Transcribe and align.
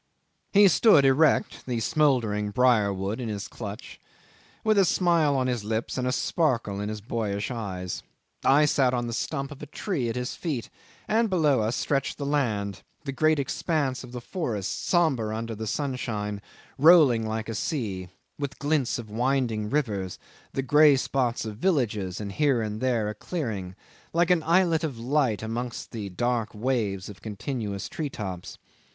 ."'He 0.53 0.67
stood 0.67 1.05
erect, 1.05 1.67
the 1.67 1.79
smouldering 1.79 2.49
brier 2.49 2.91
wood 2.91 3.21
in 3.21 3.29
his 3.29 3.47
clutch, 3.47 3.99
with 4.63 4.79
a 4.79 4.83
smile 4.83 5.35
on 5.37 5.45
his 5.45 5.63
lips 5.63 5.95
and 5.95 6.07
a 6.07 6.11
sparkle 6.11 6.79
in 6.81 6.89
his 6.89 7.01
boyish 7.01 7.51
eyes. 7.51 8.01
I 8.43 8.65
sat 8.65 8.95
on 8.95 9.05
the 9.05 9.13
stump 9.13 9.51
of 9.51 9.61
a 9.61 9.67
tree 9.67 10.09
at 10.09 10.15
his 10.15 10.33
feet, 10.33 10.71
and 11.07 11.29
below 11.29 11.61
us 11.61 11.75
stretched 11.75 12.17
the 12.17 12.25
land, 12.25 12.81
the 13.03 13.11
great 13.11 13.37
expanse 13.37 14.03
of 14.03 14.11
the 14.11 14.21
forests, 14.21 14.73
sombre 14.73 15.37
under 15.37 15.53
the 15.53 15.67
sunshine, 15.67 16.41
rolling 16.79 17.23
like 17.27 17.47
a 17.47 17.53
sea, 17.53 18.09
with 18.39 18.57
glints 18.57 18.97
of 18.97 19.11
winding 19.11 19.69
rivers, 19.69 20.17
the 20.51 20.63
grey 20.63 20.95
spots 20.95 21.45
of 21.45 21.57
villages, 21.57 22.19
and 22.19 22.31
here 22.31 22.59
and 22.59 22.81
there 22.81 23.07
a 23.07 23.13
clearing, 23.13 23.75
like 24.13 24.31
an 24.31 24.41
islet 24.41 24.83
of 24.83 24.97
light 24.97 25.43
amongst 25.43 25.91
the 25.91 26.09
dark 26.09 26.55
waves 26.55 27.07
of 27.07 27.21
continuous 27.21 27.87
tree 27.87 28.09
tops. 28.09 28.57